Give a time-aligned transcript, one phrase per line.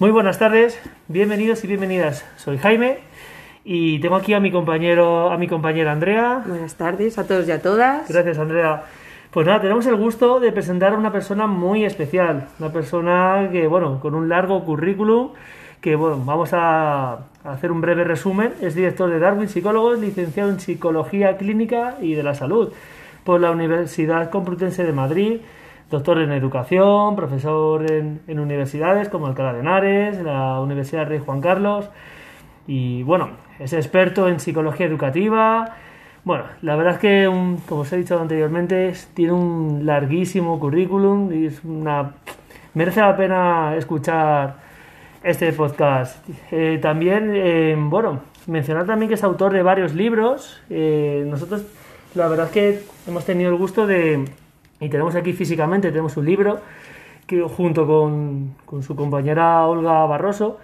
[0.00, 2.24] Muy buenas tardes, bienvenidos y bienvenidas.
[2.36, 2.98] Soy Jaime
[3.64, 6.44] y tengo aquí a mi compañero, a mi compañera Andrea.
[6.46, 8.08] Buenas tardes a todos y a todas.
[8.08, 8.84] Gracias, Andrea.
[9.32, 13.66] Pues nada, tenemos el gusto de presentar a una persona muy especial, una persona que,
[13.66, 15.30] bueno, con un largo currículum,
[15.80, 18.52] que, bueno, vamos a hacer un breve resumen.
[18.60, 22.72] Es director de Darwin Psicólogos, licenciado en Psicología Clínica y de la Salud
[23.24, 25.40] por la Universidad Complutense de Madrid,
[25.90, 31.40] doctor en Educación, profesor en, en universidades como Alcalá de Henares, la Universidad Rey Juan
[31.40, 31.88] Carlos,
[32.66, 35.74] y, bueno, es experto en Psicología Educativa,
[36.28, 37.24] bueno, la verdad es que,
[37.66, 42.12] como os he dicho anteriormente, tiene un larguísimo currículum y es una
[42.74, 44.56] merece la pena escuchar
[45.22, 46.22] este podcast.
[46.50, 50.60] Eh, también, eh, bueno, mencionar también que es autor de varios libros.
[50.68, 51.64] Eh, nosotros,
[52.14, 54.26] la verdad es que hemos tenido el gusto de,
[54.80, 56.60] y tenemos aquí físicamente, tenemos un libro
[57.26, 60.58] que junto con, con su compañera Olga Barroso,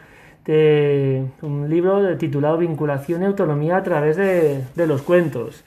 [0.45, 5.65] de un libro titulado Vinculación y Autonomía a través de, los cuentos.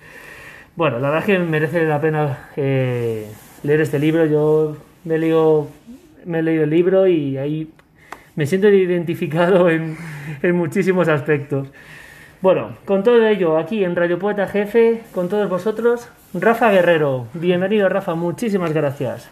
[0.75, 3.27] Bueno, la verdad es que merece la pena eh,
[3.63, 4.25] leer este libro.
[4.25, 5.67] Yo me he, leído,
[6.25, 7.71] me he leído el libro y ahí
[8.35, 9.97] me siento identificado en,
[10.43, 11.69] en muchísimos aspectos.
[12.41, 17.27] Bueno, con todo ello, aquí en Radio Poeta Jefe, con todos vosotros, Rafa Guerrero.
[17.33, 19.29] Bienvenido, Rafa, muchísimas gracias.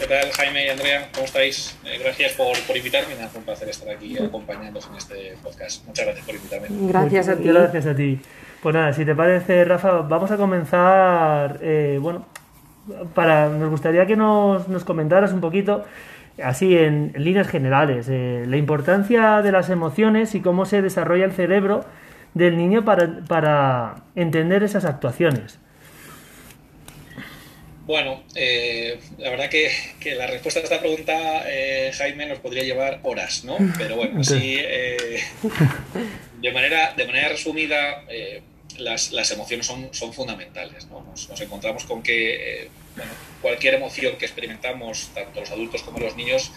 [0.00, 1.08] ¿Qué tal, Jaime y Andrea?
[1.12, 1.78] ¿Cómo estáis?
[1.84, 3.14] Eh, gracias por, por invitarme.
[3.14, 5.86] Me hace un placer estar aquí acompañándoos en este podcast.
[5.86, 6.68] Muchas gracias por invitarme.
[6.88, 7.44] Gracias a ti.
[7.44, 8.20] Gracias a ti.
[8.62, 11.58] Pues nada, si te parece, Rafa, vamos a comenzar.
[11.62, 12.26] Eh, bueno,
[13.14, 15.84] para nos gustaría que nos, nos comentaras un poquito,
[16.42, 21.24] así en, en líneas generales, eh, la importancia de las emociones y cómo se desarrolla
[21.24, 21.84] el cerebro
[22.32, 25.60] del niño para, para entender esas actuaciones.
[27.86, 32.62] Bueno, eh, la verdad que, que, la respuesta a esta pregunta, eh, Jaime, nos podría
[32.62, 33.58] llevar horas, ¿no?
[33.76, 35.22] Pero bueno, sí, eh,
[36.40, 38.40] de, manera, de manera resumida, eh,
[38.78, 41.02] las, las, emociones son, son fundamentales, ¿no?
[41.02, 43.12] Nos, nos encontramos con que eh, bueno,
[43.42, 46.52] cualquier emoción que experimentamos, tanto los adultos como los niños,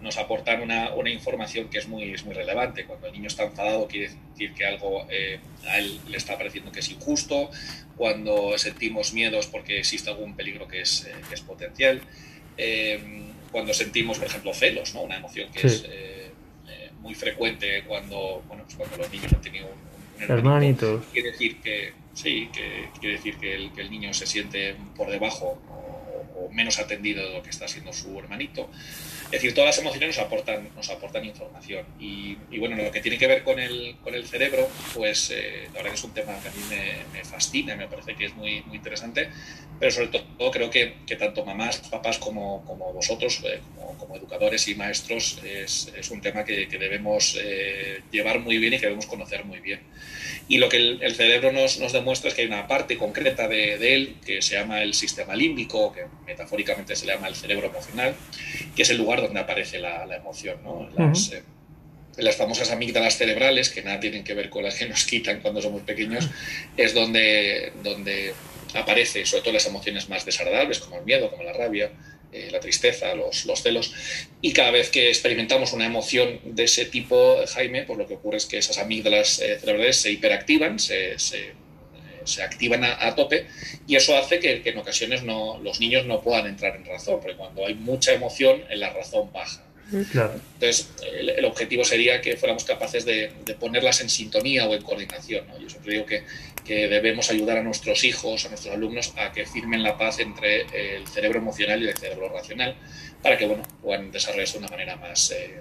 [0.00, 2.84] nos aportan una, una, información que es muy, es muy relevante.
[2.84, 5.38] Cuando el niño está enfadado quiere decir que algo eh,
[5.68, 7.50] a él le está pareciendo que es injusto,
[7.96, 12.00] cuando sentimos miedos porque existe algún peligro que es, eh, que es potencial,
[12.56, 15.02] eh, cuando sentimos, por ejemplo, celos, ¿no?
[15.02, 15.84] una emoción que sí.
[15.86, 21.32] es muy frecuente cuando, bueno, pues cuando los niños han tenido un, un hermanito, quiere
[21.32, 25.58] decir que, sí, que quiere decir que el, que el niño se siente por debajo
[25.68, 28.68] o, o menos atendido de lo que está haciendo su hermanito.
[29.30, 31.86] Es decir, todas las emociones nos aportan, nos aportan información.
[32.00, 35.66] Y, y, bueno, lo que tiene que ver con el, con el cerebro, pues eh,
[35.66, 38.24] la verdad que es un tema que a mí me, me, fascina, me parece que
[38.26, 39.28] es muy, muy interesante,
[39.78, 44.16] pero sobre todo creo que, que tanto mamás, papás como, como vosotros, eh, como, como,
[44.16, 48.78] educadores y maestros, es, es un tema que, que debemos eh, llevar muy bien y
[48.78, 49.80] que debemos conocer muy bien.
[50.48, 53.46] Y lo que el, el cerebro nos, nos, demuestra es que hay una parte concreta
[53.46, 57.36] de, de, él que se llama el sistema límbico, que metafóricamente se le llama el
[57.36, 58.16] cerebro emocional,
[58.74, 60.62] que es el lugar donde aparece la, la emoción.
[60.62, 60.88] ¿no?
[60.96, 61.36] Las, uh -huh.
[61.38, 61.42] eh,
[62.18, 65.62] las famosas amígdalas cerebrales, que nada tienen que ver con las que nos quitan cuando
[65.62, 66.28] somos pequeños,
[66.76, 68.34] es donde, donde
[68.74, 71.90] aparece sobre todo las emociones más desagradables, como el miedo, como la rabia,
[72.32, 73.92] eh, la tristeza, los, los, celos.
[74.40, 78.36] Y cada vez que experimentamos una emoción de ese tipo, Jaime, pues lo que ocurre
[78.36, 81.54] es que esas amígdalas eh, cerebrales se hiperactivan, se, se,
[82.24, 83.46] se activan a, a, tope
[83.86, 87.20] y eso hace que, que en ocasiones no, los niños no puedan entrar en razón,
[87.20, 89.62] porque cuando hay mucha emoción, la razón baja.
[90.12, 90.40] Claro.
[90.54, 94.82] Entonces, el, el, objetivo sería que fuéramos capaces de, de, ponerlas en sintonía o en
[94.82, 95.48] coordinación.
[95.48, 95.58] ¿no?
[95.58, 96.22] Yo siempre digo que,
[96.64, 100.62] que, debemos ayudar a nuestros hijos, a nuestros alumnos, a que firmen la paz entre
[100.96, 102.76] el cerebro emocional y el cerebro racional,
[103.20, 105.58] para que bueno, puedan desarrollarse de una manera más, eh,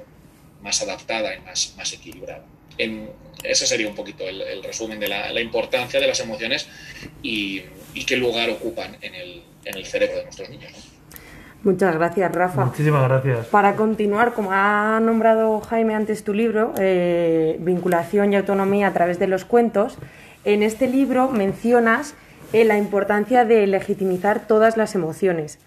[0.62, 2.46] más adaptada y más, más equilibrada.
[2.80, 3.12] En,
[3.44, 6.68] ese sería un poquito el, el resumen de la, la, importancia de las emociones
[7.22, 7.62] y,
[7.94, 10.72] y, qué lugar ocupan en el, en el cerebro de nuestros niños.
[10.74, 11.00] ¿no?
[11.64, 12.66] Muchas gracias, Rafa.
[12.66, 13.48] Muchísimas gracias.
[13.48, 19.20] Para continuar, como ha nombrado Jaime antes tu libro, eh, Vinculación y Autonomía a través
[19.20, 19.98] de los cuentos,
[20.46, 22.16] en este libro mencionas
[22.54, 25.60] eh, la importancia de legitimizar todas las emociones.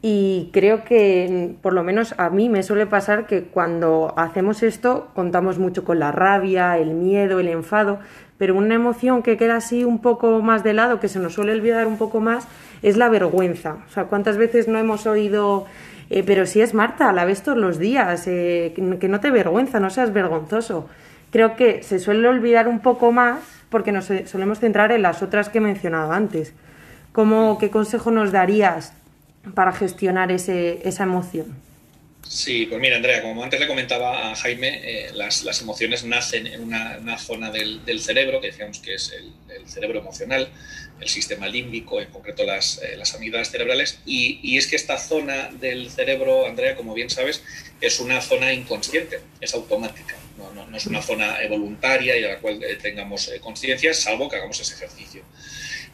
[0.00, 5.08] Y creo que, por lo menos a mí me suele pasar que cuando hacemos esto
[5.14, 7.98] contamos mucho con la rabia, el miedo, el enfado,
[8.38, 11.52] pero una emoción que queda así un poco más de lado, que se nos suele
[11.52, 12.46] olvidar un poco más,
[12.82, 13.78] es la vergüenza.
[13.88, 15.66] O sea, ¿cuántas veces no hemos oído,
[16.10, 19.80] eh, pero si es Marta, la ves todos los días, eh, que no te vergüenza,
[19.80, 20.88] no seas vergonzoso?
[21.32, 25.48] Creo que se suele olvidar un poco más porque nos solemos centrar en las otras
[25.48, 26.54] que he mencionado antes.
[27.12, 28.94] ¿Cómo, ¿Qué consejo nos darías
[29.54, 31.68] para gestionar ese, esa emoción?
[32.28, 36.46] Sí, pues mira, Andrea, como antes le comentaba a Jaime, eh, las, las, emociones nacen
[36.46, 40.50] en una, una zona del, del, cerebro, que decíamos que es el, el, cerebro emocional,
[41.00, 44.98] el sistema límbico, en concreto las, eh, las amígdalas cerebrales, y, y, es que esta
[44.98, 47.42] zona del cerebro, Andrea, como bien sabes,
[47.80, 52.28] es una zona inconsciente, es automática, no, no, no es una zona voluntaria y a
[52.28, 55.22] la cual eh, tengamos conciencia, salvo que hagamos ese ejercicio.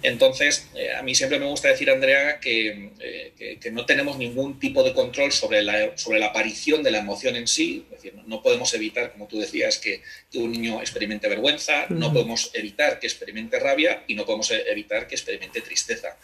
[0.05, 4.19] Entonces, eh, a mí siempre me gusta decir, Andrea, que, eh, que, que, no tenemos
[4.19, 7.87] ningún tipo de control sobre la, sobre la aparición de la emoción en sí.
[7.91, 12.12] Es decir, no podemos evitar, como tú decías, que, que un niño experimente vergüenza, no
[12.12, 16.19] podemos evitar que experimente rabia y no podemos evitar que experimente tristeza.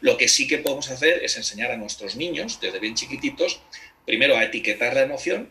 [0.00, 3.60] Lo que sí que podemos hacer es enseñar a nuestros niños, desde bien chiquititos,
[4.06, 5.50] primero a etiquetar la emoción,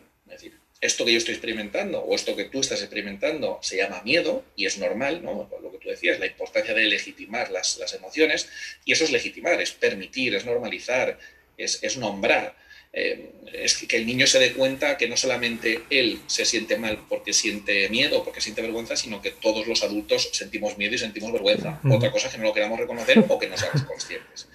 [0.80, 4.66] esto que yo estoy experimentando o esto que tú estás experimentando se llama miedo y
[4.66, 5.48] es normal, ¿no?
[5.62, 8.48] Lo que tú decías, la importancia de legitimar las, las emociones
[8.84, 11.18] y eso es legitimar, es permitir, es normalizar,
[11.56, 12.56] es, es nombrar.
[12.92, 16.78] Eh, es que, que, el niño se dé cuenta que no solamente él se siente
[16.78, 20.98] mal porque siente miedo, porque siente vergüenza, sino que todos los adultos sentimos miedo y
[20.98, 21.80] sentimos vergüenza.
[21.90, 24.48] Otra cosa es que no lo queramos reconocer o que no seamos conscientes.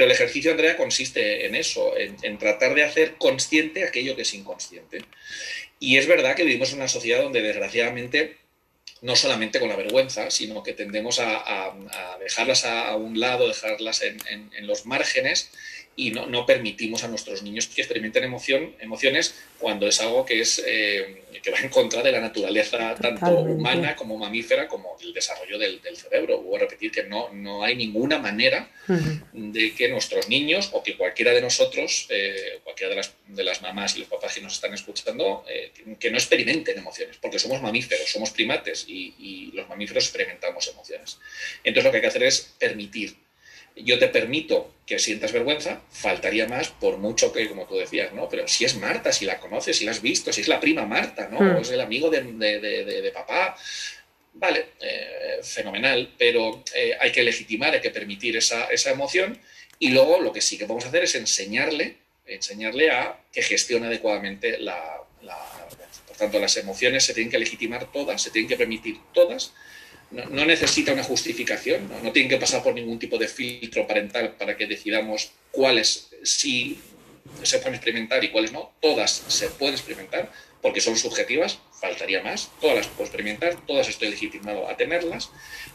[0.00, 4.32] Pero el ejercicio, Andrea, consiste en eso, en, tratar de hacer consciente aquello que es
[4.32, 5.04] inconsciente.
[5.78, 8.38] Y es verdad que vivimos en una sociedad donde desgraciadamente
[9.02, 11.74] no solamente con la vergüenza, sino que tendemos a,
[12.18, 15.50] dejarlas a, un lado, dejarlas en los márgenes
[16.00, 20.40] y no, no, permitimos a nuestros niños que experimenten emoción, emociones cuando es algo que,
[20.40, 25.12] es, eh, que va en contra de la naturaleza tanto humana como mamífera como el
[25.12, 26.40] desarrollo del, del cerebro.
[26.40, 29.52] Voy a repetir que no, no hay ninguna manera uh -huh.
[29.52, 33.60] de que nuestros niños o que cualquiera de nosotros, eh, cualquiera de las, de las,
[33.60, 37.38] mamás y los papás que nos están escuchando, eh, que, que, no experimenten emociones, porque
[37.38, 41.18] somos mamíferos, somos primates y, y los mamíferos experimentamos emociones.
[41.62, 43.16] Entonces lo que hay que hacer es permitir
[43.84, 48.28] yo te permito que sientas vergüenza, faltaría más por mucho que, como tú decías, ¿no?
[48.28, 50.84] Pero si es Marta, si la conoces, si la has visto, si es la prima
[50.84, 51.40] Marta, ¿no?
[51.40, 51.56] Mm.
[51.56, 53.56] O es el amigo de, de, de, de papá.
[54.34, 59.38] Vale, eh, fenomenal, pero eh, hay que legitimar, hay que permitir esa, esa, emoción
[59.78, 61.96] y luego lo que sí que podemos hacer es enseñarle,
[62.26, 65.36] enseñarle a que gestione adecuadamente la, la...
[66.06, 69.52] Por tanto, las emociones se tienen que legitimar todas, se tienen que permitir todas,
[70.10, 72.02] no, necesita una justificación, ¿no?
[72.02, 76.80] no, tienen que pasar por ningún tipo de filtro parental para que decidamos cuáles sí
[77.42, 78.72] se pueden experimentar y cuáles no.
[78.80, 80.30] Todas se pueden experimentar
[80.62, 82.50] porque son subjetivas, faltaría más.
[82.60, 85.30] Todas las puedo experimentar, todas estoy legitimado a tenerlas.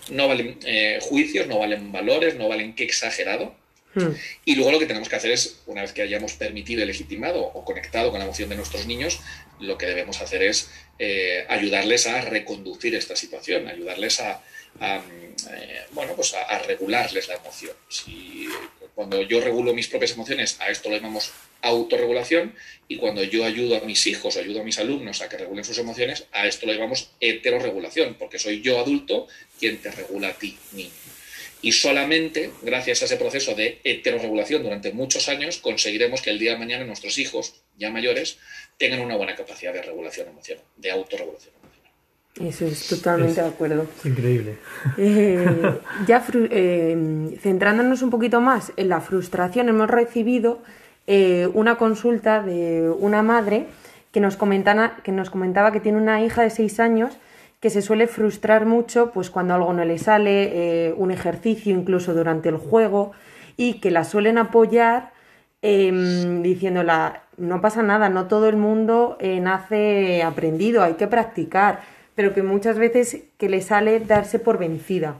[0.09, 3.55] No valen eh, juicios, no valen valores, no valen qué exagerado.
[3.95, 4.13] Hmm.
[4.43, 7.41] Y luego lo que tenemos que hacer es, una vez que hayamos permitido y legitimado
[7.41, 9.19] o conectado con la emoción de nuestros niños,
[9.59, 10.69] lo que debemos hacer es
[10.99, 14.41] eh, ayudarles a reconducir esta situación, ayudarles a,
[14.81, 15.01] a
[15.51, 17.73] eh, bueno, pues a, regularles la emoción.
[17.89, 18.47] Si,
[18.93, 21.31] cuando yo regulo mis propias emociones, a esto lo llamamos
[21.61, 22.53] autorregulación,
[22.87, 25.77] y cuando yo ayudo a mis hijos ayudo a mis alumnos a que regulen sus
[25.77, 29.27] emociones, a esto lo llamamos heterorregulación, porque soy yo adulto
[29.59, 30.91] quien te regula a ti, niño.
[31.65, 36.51] Y solamente gracias a ese proceso de heterorregulación durante muchos años conseguiremos que el día
[36.51, 38.37] de mañana nuestros hijos, ya mayores,
[38.77, 42.53] tengan una buena capacidad de regulación emocional, de autorregulación emocional.
[42.53, 43.87] Eso es totalmente es, de acuerdo.
[43.97, 44.57] Es increíble.
[44.99, 45.43] Eh,
[46.07, 50.61] ya eh, centrándonos un poquito más en la frustración, hemos recibido
[51.07, 53.65] eh, una consulta de una madre
[54.11, 57.17] que nos, comentana, que nos comentaba que tiene una hija de seis años
[57.59, 62.13] que se suele frustrar mucho pues cuando algo no le sale, eh, un ejercicio incluso
[62.13, 63.11] durante el juego,
[63.57, 65.11] y que la suelen apoyar
[65.61, 71.81] eh, diciéndola, no pasa nada, no todo el mundo eh, nace aprendido, hay que practicar,
[72.13, 75.17] pero que muchas veces que le sale darse por vencida.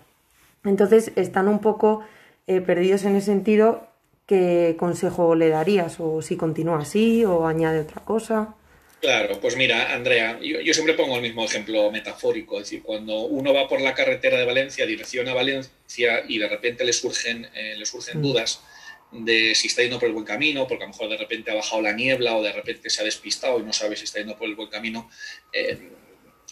[0.63, 2.01] Entonces están un poco
[2.48, 3.88] eh, perdidos en ese sentido.
[4.25, 6.00] ¿Qué consejo le darías?
[6.00, 8.56] ¿O si continúa así o añade otra cosa?
[9.06, 13.20] Claro, pues mira, Andrea, yo, yo, siempre pongo el mismo ejemplo metafórico, es decir, cuando
[13.20, 17.48] uno va por la carretera de Valencia, dirección a Valencia, y de repente le surgen,
[17.54, 18.22] eh, le surgen mm.
[18.24, 18.62] dudas
[19.12, 21.54] de si está yendo por el buen camino, porque a lo mejor de repente ha
[21.54, 24.36] bajado la niebla o de repente se ha despistado y no sabe si está yendo
[24.40, 25.08] por el buen camino,
[25.54, 25.78] eh,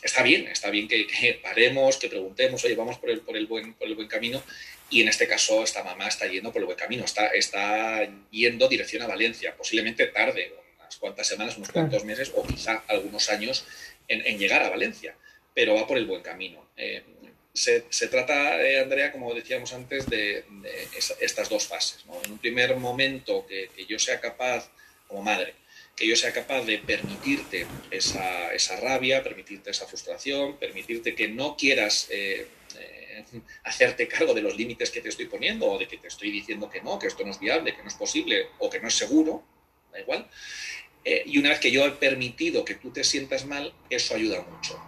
[0.03, 3.47] está bien, está bien que, que, paremos, que preguntemos, oye, vamos por el, por, el
[3.47, 4.43] buen, por el buen camino,
[4.91, 8.67] y en este caso esta mamá está yendo por el buen camino, está, está yendo
[8.67, 10.53] dirección a Valencia, posiblemente tarde,
[10.93, 13.65] unas cuantas semanas, unos cuantos meses o quizá algunos años
[14.07, 15.15] en, en llegar a Valencia,
[15.53, 16.67] pero va por el buen camino.
[16.77, 17.03] Eh,
[17.53, 22.05] se, se, trata, eh, Andrea, como decíamos antes, de, de esa, estas dos fases.
[22.05, 22.21] ¿no?
[22.23, 24.69] En un primer momento que, que, yo sea capaz,
[25.07, 25.53] como madre,
[25.95, 31.55] que yo sea capaz de permitirte esa, esa rabia, permitirte esa frustración, permitirte que no
[31.55, 32.47] quieras eh,
[32.79, 33.23] eh,
[33.63, 36.69] hacerte cargo de los límites que te estoy poniendo o de que te estoy diciendo
[36.69, 38.95] que no, que esto no es viable, que no es posible o que no es
[38.95, 39.43] seguro,
[39.91, 40.27] da igual
[41.05, 44.45] Eh, y una vez que yo he permitido que tú te sientas mal, eso ayuda
[44.49, 44.81] mucho.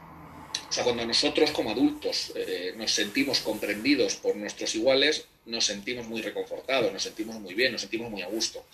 [0.70, 6.08] O sea, cuando nosotros como adultos eh, nos sentimos comprendidos por nuestros iguales, nos sentimos
[6.08, 8.66] muy reconfortados, nos sentimos muy bien, nos sentimos muy a gusto.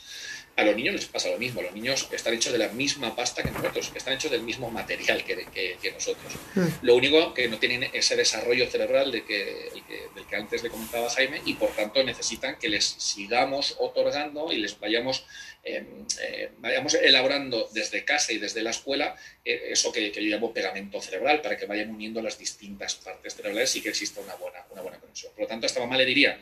[0.55, 3.41] A los niños les pasa lo mismo, los niños están hechos de la misma pasta
[3.41, 5.45] que nosotros, están hechos del mismo material que,
[5.81, 6.33] que, nosotros.
[6.55, 6.67] Mm.
[6.81, 9.69] Lo único que no tienen ese desarrollo cerebral de que,
[10.13, 14.57] del que antes le comentaba Jaime y por tanto necesitan que les sigamos otorgando y
[14.57, 15.25] les vayamos,
[15.63, 19.15] em, eh, vayamos elaborando desde casa y desde la escuela
[19.45, 23.75] eh, eso que, yo llamo pegamento cerebral para que vayan uniendo las distintas partes cerebrales
[23.75, 25.31] y que exista una buena, una buena conexión.
[25.33, 26.39] Por lo tanto, a esta mamá le diría,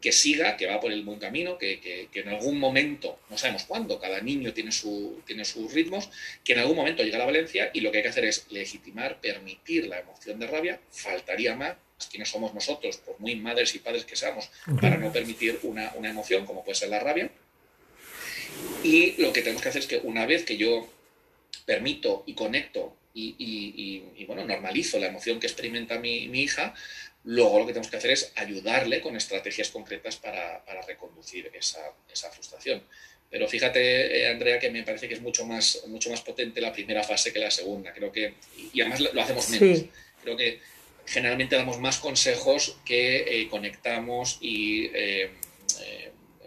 [0.00, 3.98] que siga, que va por el buen camino, que, en algún momento, no sabemos cuándo,
[4.00, 6.08] cada niño tiene, su, tiene sus ritmos,
[6.44, 8.46] que en algún momento llega a la valencia y lo que hay que hacer es
[8.50, 11.76] legitimar, permitir la emoción de rabia, faltaría más,
[12.10, 14.50] quienes somos nosotros, por muy madres y padres que seamos,
[14.80, 17.30] para no permitir una, emoción como puede ser la rabia.
[18.84, 20.88] Y lo que tenemos que hacer es que una vez que yo
[21.66, 26.74] permito y conecto y, bueno, normalizo la emoción que experimenta mi, mi hija,
[27.24, 32.82] Luego lo que tenemos que hacer es ayudarle con estrategias concretas para, reconducir esa, frustración.
[33.30, 36.72] Pero fíjate, eh, Andrea, que me parece que es mucho más, mucho más potente la
[36.72, 37.92] primera fase que la segunda.
[37.92, 38.34] Creo que,
[38.72, 39.84] y además lo, hacemos menos.
[40.22, 40.60] Creo que
[41.04, 45.30] generalmente damos más consejos que eh, conectamos y eh,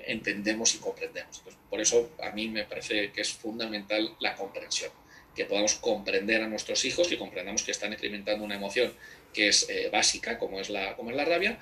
[0.06, 1.42] entendemos y comprendemos.
[1.70, 4.92] por eso a mí me parece que es fundamental la comprensión,
[5.36, 8.94] que podamos comprender a nuestros hijos, que comprendamos que están experimentando una emoción
[9.34, 11.60] que es eh, básica, como es, la, como es la rabia,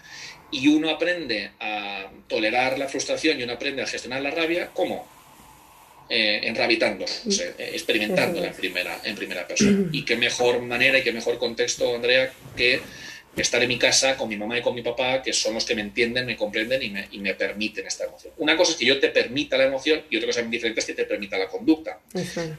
[0.52, 5.08] y uno aprende a tolerar la frustración y uno aprende a gestionar la rabia, ¿cómo?
[6.10, 9.90] Eh, enrabitando, eh, experimentándola en primera, en primera persona.
[9.92, 12.82] Y qué mejor manera y qué mejor contexto, Andrea, que
[13.36, 15.76] estar en mi casa con mi mamá y con mi papá, que son los que
[15.76, 18.34] me entienden, me comprenden y me, y me permiten esta emoción.
[18.38, 20.86] Una cosa es que yo te permita la emoción y otra cosa muy diferente es
[20.88, 22.00] que te permita la conducta.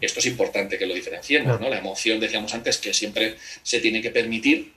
[0.00, 1.69] Esto es importante que lo diferenciemos, ¿no?
[1.69, 4.73] La emoción, decíamos antes, que siempre se tiene que permitir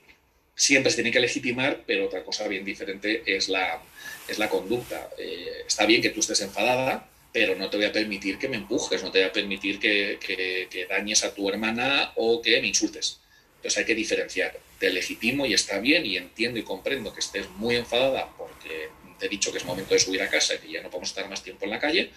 [0.56, 3.82] siempre se tiene que legitimar, pero otra cosa bien diferente es la,
[4.28, 5.10] es la conducta.
[5.18, 8.58] Eh, está bien que tú estés enfadada, pero no te voy a permitir que me
[8.58, 12.68] empujes, no te voy a permitir que, que, dañes a tu hermana o que me
[12.68, 13.20] insultes.
[13.58, 14.60] Entonces hay que diferenciar.
[14.80, 19.26] Te legitimo y está bien y entiendo y comprendo que estés muy enfadada porque te
[19.26, 21.28] he dicho que es momento de subir a casa y que ya no podemos estar
[21.30, 22.12] más tiempo en la calle,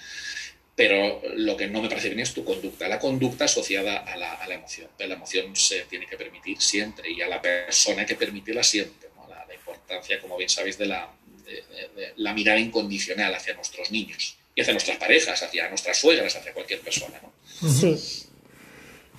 [0.76, 4.34] pero lo que no me parece bien es tu conducta, la conducta asociada a la,
[4.34, 4.88] a la emoción.
[4.98, 9.08] la emoción se tiene que permitir siempre y a la persona hay que permitirla siempre.
[9.26, 11.08] La, importancia, como bien sabéis, de la,
[11.44, 16.52] de, la, mirada incondicional hacia nuestros niños y hacia nuestras parejas, hacia nuestras suegras, hacia
[16.52, 17.20] cualquier persona.
[17.60, 17.96] Sí.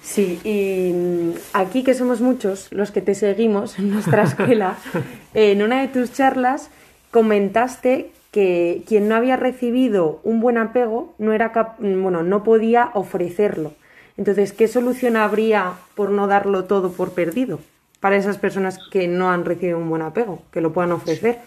[0.04, 4.78] Sí, y mm, aquí que somos muchos los que te seguimos en nuestra escuela,
[5.34, 6.70] en una de tus charlas
[7.10, 13.74] comentaste que quien no había recibido un buen apego no, era bueno, no podía ofrecerlo.
[14.18, 17.60] Entonces, ¿qué solución habría por no darlo todo por perdido
[18.00, 21.40] para esas personas que no han recibido un buen apego, que lo puedan ofrecer?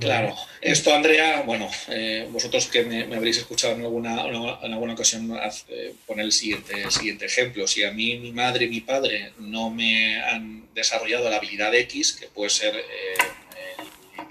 [0.00, 4.26] Claro, esto Andrea, bueno, eh, vosotros que me, habréis escuchado en alguna,
[4.62, 5.30] en alguna ocasión
[5.68, 7.66] eh, poner el siguiente, el siguiente ejemplo.
[7.66, 12.14] Si a mí mi madre y mi padre no me han desarrollado la habilidad X,
[12.18, 12.82] que puede ser eh,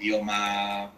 [0.00, 0.94] idioma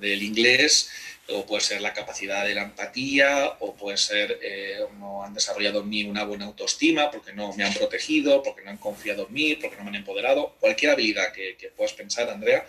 [0.00, 0.90] del inglés,
[1.28, 5.80] o puede ser la capacidad de la empatía, o puede ser eh, no han desarrollado
[5.80, 9.34] en mí una buena autoestima porque no me han protegido, porque no han confiado en
[9.34, 10.54] mí, porque no me han empoderado.
[10.60, 12.66] Cualquier habilidad que, puedas pensar, Andrea,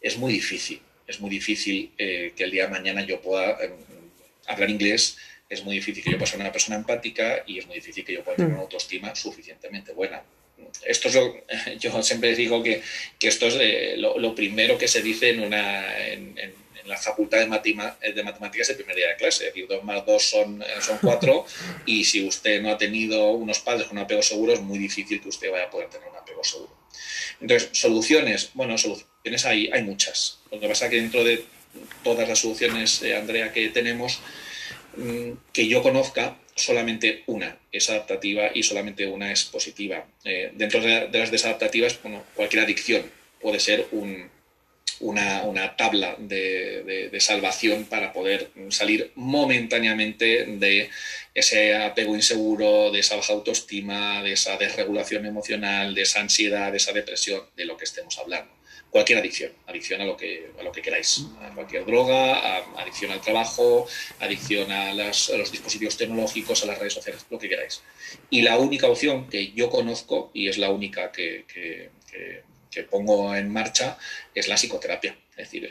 [0.00, 0.82] es muy difícil.
[1.06, 3.72] Es muy difícil eh, que el día de mañana yo pueda em,
[4.46, 5.16] hablar inglés,
[5.48, 8.12] es muy difícil que yo pueda ser una persona empática y es muy difícil que
[8.12, 10.22] yo pueda tener una autoestima suficientemente buena
[10.84, 11.18] esto es
[11.80, 12.82] yo siempre digo que,
[13.20, 16.34] esto es lo, primero que se dice en, una, en,
[16.86, 19.46] la facultad de, de, matemáticas el primer día de clase.
[19.46, 21.46] Es decir, 2 más 2 son, son 4
[21.86, 25.20] y si usted no ha tenido unos padres con un apego seguro es muy difícil
[25.20, 26.74] que usted vaya a poder tener un apego seguro.
[27.40, 30.40] Entonces, soluciones, bueno, soluciones hay, hay muchas.
[30.50, 31.44] Lo que pasa es que dentro de
[32.02, 34.18] todas las soluciones, eh, Andrea, que tenemos,
[34.96, 40.06] mm, que yo conozca, solamente una es adaptativa y solamente una es positiva.
[40.24, 43.88] Eh, dentro de, las desadaptativas, bueno, cualquier adicción puede ser
[45.00, 50.90] una, tabla de, salvación para poder salir momentáneamente de
[51.34, 56.78] ese apego inseguro, de esa baja autoestima, de esa desregulación emocional, de esa ansiedad, de
[56.78, 58.59] esa depresión, de lo que estemos hablando
[58.90, 63.20] cualquier adicción, adicción a lo que, a lo que queráis, a cualquier droga, adicción al
[63.20, 63.86] trabajo,
[64.18, 67.82] adicción a, los dispositivos tecnológicos, a las redes sociales, lo que queráis.
[68.30, 71.90] Y la única opción que yo conozco, y es la única que,
[72.90, 73.96] pongo en marcha,
[74.34, 75.16] es la psicoterapia.
[75.36, 75.70] Es Es decir,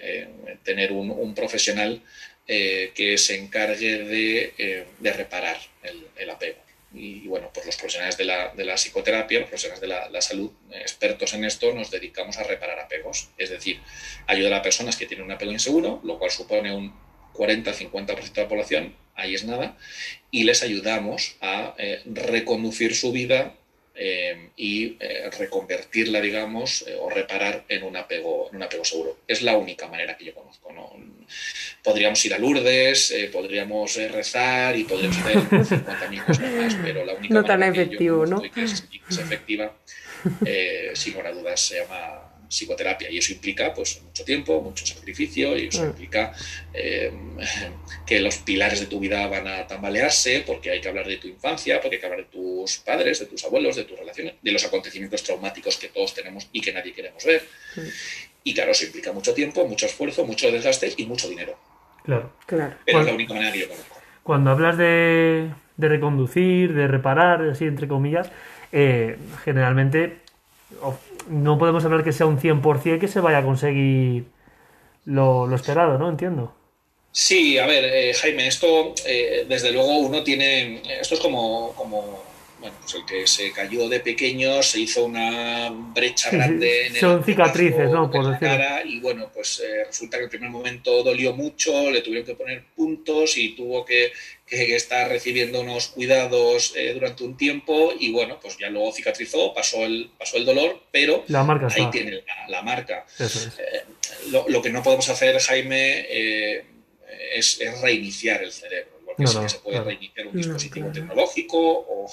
[0.64, 2.02] tener un, profesional
[2.48, 5.60] que se encargue de, reparar
[6.18, 9.88] el apego y, bueno, pues los profesionales de la, de la, psicoterapia, los profesionales de
[9.88, 13.79] la, salud, expertos en esto, nos dedicamos a reparar apegos, es decir,
[14.25, 16.93] ayudar a personas que tienen un apego inseguro, lo cual supone un
[17.34, 19.77] 40-50% de la población, ahí es nada,
[20.31, 23.55] y les ayudamos a eh, reconducir su vida
[24.01, 29.18] eh, y eh, reconvertirla, digamos, eh, o reparar en un, apego, en un apego seguro.
[29.27, 30.72] Es la única manera que yo conozco.
[30.72, 30.89] ¿no?
[31.84, 37.34] Podríamos ir a Lourdes, podríamos rezar y podríamos hacer 50.000 cosas más, pero la única
[37.34, 38.41] no manera tan efectivo, ¿no?
[38.41, 39.75] que es, que es efectiva,
[40.94, 45.58] sin lugar a dudas, se llama psicoterapia y eso implica pues mucho tiempo, mucho sacrificio
[45.58, 45.88] y eso mm.
[45.88, 46.34] implica
[46.74, 47.12] eh,
[48.06, 51.27] que los pilares de tu vida van a tambalearse porque hay que hablar de tu
[51.27, 54.51] infancia, porque hay que hablar de tus padres, de tus abuelos, de tus relaciones, de
[54.51, 57.44] los acontecimientos traumáticos que todos tenemos y que nadie queremos ver.
[57.75, 57.82] Mm.
[58.44, 61.56] Y claro, eso implica mucho tiempo, mucho esfuerzo, mucho desgaste y mucho dinero.
[62.03, 62.75] Claro, claro.
[62.86, 63.96] Pero es la única manera que yo conozco.
[64.24, 68.32] Cuando hablas de, de reconducir, de reparar, así entre comillas,
[68.72, 70.20] eh, generalmente
[71.29, 74.25] no podemos hablar que sea un 100% que se vaya a conseguir
[75.05, 76.09] lo, esperado, ¿no?
[76.09, 76.53] Entiendo.
[77.12, 82.21] Sí, a ver, eh, Jaime, esto eh, desde luego uno tiene, esto es como, como
[82.60, 87.00] bueno, pues el que se cayó de pequeño, se hizo una brecha grande en el
[87.00, 88.12] Son cicatrices, ¿no?
[88.12, 92.01] Por la cara y bueno, pues eh, resulta que el primer momento dolió mucho, le
[92.01, 94.12] tuvieron que poner puntos y tuvo que,
[94.51, 99.86] estar recibiendo unos cuidados eh, durante un tiempo y bueno, pues ya luego cicatrizó, pasó
[99.86, 103.05] el, pasó el dolor, pero la marca ahí tiene la, marca.
[103.20, 103.83] Eh,
[104.31, 106.64] lo, que no podemos hacer, Jaime,
[107.36, 109.00] es, reiniciar el cerebro.
[109.05, 112.07] Porque sí que se puede reiniciar un dispositivo tecnológico o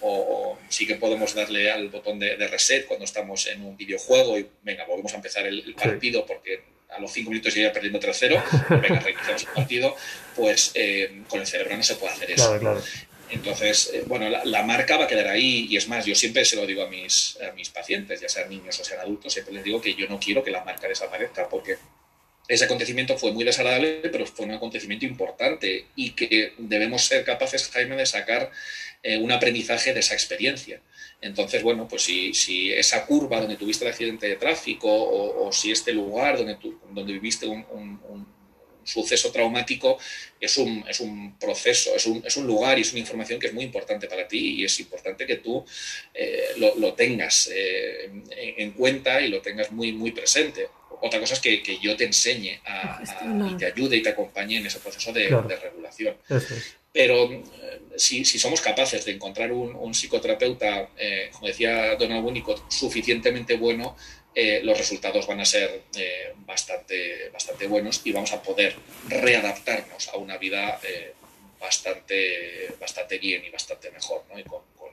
[0.00, 4.46] o, sí que podemos darle al botón de, reset cuando estamos en un videojuego y
[4.62, 9.00] venga, volvemos a empezar el, partido porque a los cinco minutos ya perdiendo 3-0, venga,
[9.00, 9.96] reiniciamos el partido,
[10.34, 12.60] pues eh, con el cerebro no se puede hacer eso.
[13.30, 16.56] Entonces, eh, bueno, la, marca va a quedar ahí y es más, yo siempre se
[16.56, 19.64] lo digo a mis, a mis pacientes, ya sean niños o sean adultos, siempre les
[19.64, 21.76] digo que yo no quiero que la marca desaparezca porque
[22.48, 27.68] ese acontecimiento fue muy desagradable, pero fue un acontecimiento importante y que debemos ser capaces,
[27.68, 28.50] Jaime, de sacar
[29.02, 30.80] eh, un aprendizaje de esa experiencia.
[31.20, 35.70] Entonces, bueno, pues si, si, esa curva donde tuviste el accidente de tráfico o, si
[35.72, 36.56] este lugar donde,
[36.90, 37.66] donde viviste un,
[38.88, 39.98] suceso traumático
[40.40, 43.48] es un, es un proceso, es un, es un, lugar y es una información que
[43.48, 45.64] es muy importante para ti y es importante que tú
[46.14, 48.10] eh, lo, lo, tengas eh,
[48.56, 50.68] en, cuenta y lo tengas muy, muy presente.
[51.00, 53.02] Otra cosa es que, que yo te enseñe a,
[53.50, 56.16] y te ayude y te acompañe en ese proceso de, de regulación.
[56.92, 57.42] Pero eh,
[57.96, 63.56] si, si, somos capaces de encontrar un, un psicoterapeuta, eh, como decía Donald Winnicott, suficientemente
[63.56, 63.96] bueno,
[64.34, 65.82] eh, los resultados van a ser
[66.46, 68.76] bastante, bastante buenos y vamos a poder
[69.08, 70.80] readaptarnos a una vida
[71.60, 74.38] bastante, bastante bien y bastante mejor, ¿no?
[74.38, 74.88] y con, con,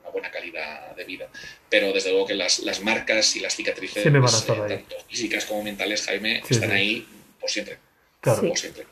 [0.00, 1.28] una buena calidad de vida.
[1.68, 6.42] Pero desde luego que las, las marcas y las cicatrices, tanto físicas como mentales, Jaime,
[6.48, 7.06] están ahí
[7.40, 7.78] por siempre.
[8.20, 8.48] Claro.
[8.48, 8.84] Por siempre.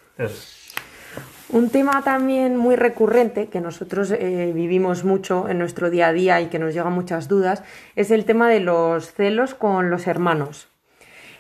[1.53, 6.41] Un tema también muy recurrente que nosotros eh, vivimos mucho en nuestro día a día
[6.41, 7.63] y que nos llegan muchas dudas
[7.95, 10.69] es el tema de los celos con los hermanos.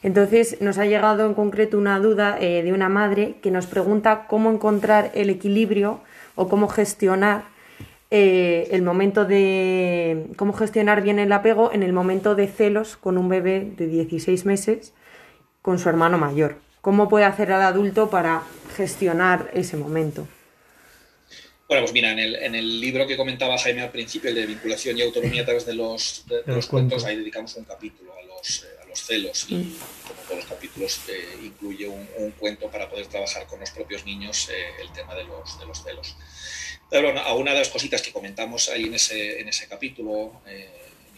[0.03, 4.27] Entonces nos ha llegado en concreto una duda eh, de una madre que nos pregunta
[4.29, 6.01] cómo encontrar el equilibrio
[6.35, 7.44] o cómo gestionar
[8.11, 13.16] eh, el momento de cómo gestionar bien el apego en el momento de celos con
[13.16, 14.92] un bebé de 16 meses
[15.62, 16.57] con su hermano mayor.
[16.83, 18.42] ¿Cómo puede hacer el adulto para
[18.77, 20.27] gestionar ese momento?
[21.68, 24.47] Bueno, pues mira, en el, en el, libro que comentaba Jaime al principio, el de
[24.47, 28.23] vinculación y autonomía a través de los, de, los cuentos, ahí dedicamos un capítulo a
[28.23, 29.77] los, eh, a los celos y mm.
[30.09, 34.05] como todos los capítulos eh, incluye un, un, cuento para poder trabajar con los propios
[34.05, 36.16] niños eh, el tema de los, de los celos.
[36.90, 40.42] Pero bueno, a una de las cositas que comentamos ahí en ese, en ese capítulo,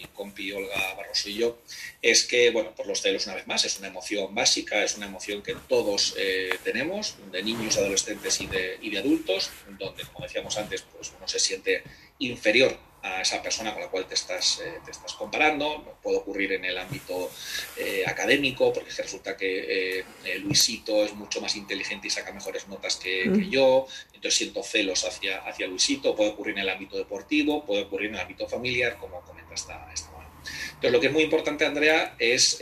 [0.05, 1.59] mi compi Olga Barroso y yo,
[2.03, 5.07] es que, bueno, por los celos una vez más, es una emoción básica, es una
[5.07, 10.25] emoción que todos eh, tenemos, de niños, adolescentes y de, y de adultos, donde, como
[10.27, 11.83] decíamos antes, pues uno se siente
[12.19, 15.99] inferior a esa persona con la cual te estás, eh, te estás comparando.
[16.03, 17.31] Puede ocurrir en el ámbito
[17.77, 22.97] eh, académico, porque resulta que eh, Luisito es mucho más inteligente y saca mejores notas
[22.97, 26.17] que, que, yo, entonces siento celos hacia, hacia Luisito.
[26.17, 29.87] Puede ocurrir en el ámbito deportivo, puede ocurrir en el ámbito familiar, como comenta esta,
[29.93, 30.31] esta mano.
[30.69, 32.59] Entonces, lo que es muy importante, Andrea, es,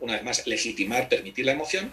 [0.00, 1.92] una vez más, legitimar, permitir la emoción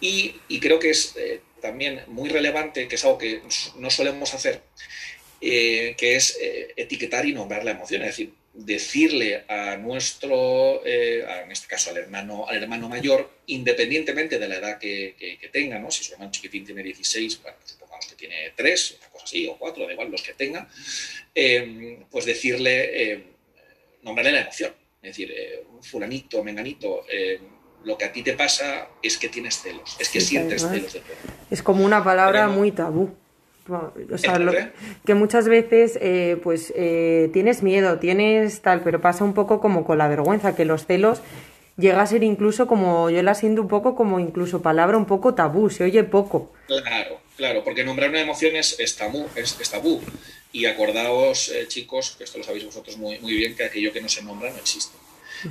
[0.00, 1.14] y, y creo que es
[1.60, 3.42] también muy relevante, que es algo que
[3.76, 4.62] no solemos hacer,
[5.42, 8.02] eh, que es eh, etiquetar y nombrar la emoción.
[8.02, 14.38] Es decir, decirle a nuestro, eh, en este caso al hermano, al hermano mayor, independientemente
[14.38, 15.90] de la edad que, tenga, ¿no?
[15.90, 19.56] si su hermano chiquitín tiene 16, bueno, supongamos que tiene 3, una cosa así, o
[19.56, 20.68] 4, da igual, los que tenga,
[21.34, 23.24] eh, pues decirle, eh,
[24.02, 24.72] nombrarle la emoción.
[25.02, 25.34] Es decir,
[25.80, 27.04] fulanito, menganito,
[27.82, 31.00] lo que a ti te pasa es que tienes celos, es que sientes celos de
[31.00, 31.16] todo.
[31.50, 33.12] Es como una palabra muy tabú.
[33.68, 34.72] O sea,
[35.06, 39.84] que muchas veces eh, pues eh, tienes miedo, tienes tal, pero pasa un poco como
[39.84, 41.20] con la vergüenza, que los celos
[41.76, 45.34] llega a ser incluso como, yo la siento un poco como incluso palabra un poco
[45.34, 46.52] tabú, se oye poco.
[46.66, 50.00] Claro, claro, porque nombrar una emoción es, tabú, es, tabú.
[50.52, 54.00] Y acordaos, eh, chicos, que esto lo sabéis vosotros muy, muy bien, que aquello que
[54.00, 54.96] no se nombra no existe.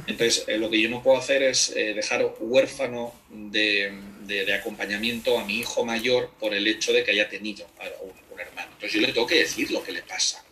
[0.07, 3.91] Entonces, lo que yo no puedo hacer es dejar huérfano de,
[4.27, 8.39] de, acompañamiento a mi hijo mayor por el hecho de que haya tenido a un,
[8.39, 8.69] hermano.
[8.73, 10.43] Entonces yo le tengo que decir lo que le pasa.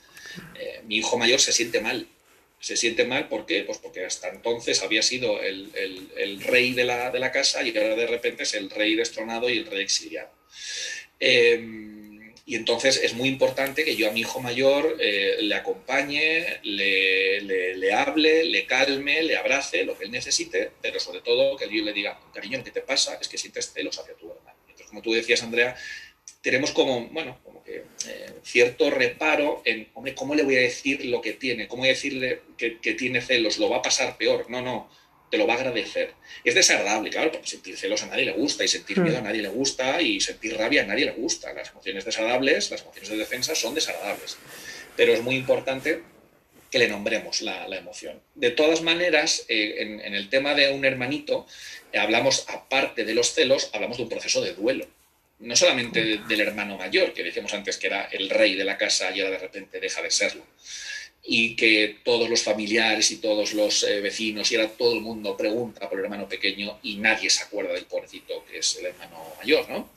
[0.55, 2.08] Eh, mi hijo mayor se siente mal.
[2.60, 3.63] Se siente mal, ¿por qué?
[3.63, 5.71] Pues porque hasta entonces había sido el,
[6.17, 9.49] el, rey de la, de la, casa y ahora de repente es el rey destronado
[9.49, 10.29] y el rey exiliado.
[11.19, 11.98] Eh,
[12.49, 17.41] y entonces es muy importante que yo a mi hijo mayor eh, le acompañe, le,
[17.41, 21.83] le, hable, le calme, le abrace, lo que él necesite, pero sobre todo que yo
[21.83, 23.19] le diga, cariño, ¿qué te pasa?
[23.21, 24.57] Es que sientes celos hacia tu hermano.
[24.62, 25.75] Entonces, como tú decías, Andrea,
[26.41, 31.05] tenemos como, bueno, como que eh, cierto reparo en, hombre, ¿cómo le voy a decir
[31.05, 31.67] lo que tiene?
[31.67, 33.59] ¿Cómo voy a decirle que, que tiene celos?
[33.59, 34.49] ¿Lo va a pasar peor?
[34.49, 34.89] No, no
[35.30, 36.13] te lo va a agradecer.
[36.44, 39.24] Es desagradable, claro, porque sentir celos a nadie le gusta y sentir miedo a hmm.
[39.24, 41.54] nadie le gusta y sentir rabia a nadie le gusta.
[41.54, 44.38] Las emociones desagradables, las emociones de defensa son desagradables.
[44.96, 46.02] Pero es muy importante
[46.72, 48.22] que le nombremos la, emoción.
[48.36, 51.48] De todas maneras, eh, en, el tema de un hermanito,
[51.94, 54.86] hablamos, aparte de los celos, hablamos de un proceso de duelo.
[55.39, 59.10] No solamente del hermano mayor, que decíamos antes que era el rey de la casa
[59.12, 60.44] y ahora de repente deja de serlo
[61.32, 65.38] y que todos los familiares y todos los eh, vecinos y ahora todo el mundo
[65.38, 69.24] pregunta por el hermano pequeño y nadie se acuerda del pobrecito que es el hermano
[69.38, 69.89] mayor, ¿no?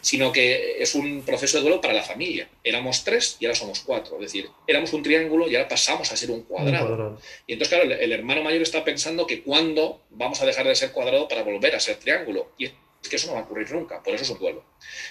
[0.00, 2.48] Sino que es un proceso de duelo para la familia.
[2.64, 4.16] Éramos tres y ahora somos cuatro.
[4.16, 7.20] Es decir, éramos un triángulo y ahora pasamos a ser un cuadrado.
[7.46, 10.90] Y entonces, claro, el, hermano mayor está pensando que cuándo vamos a dejar de ser
[10.90, 12.50] cuadrado para volver a ser triángulo.
[12.58, 12.68] Y
[13.02, 14.64] es que eso no va a ocurrir nunca, por eso es un duelo.